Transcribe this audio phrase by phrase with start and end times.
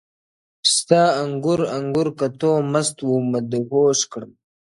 [0.73, 4.31] •ستا انګور انګور کتو مست و مدهوش کړم..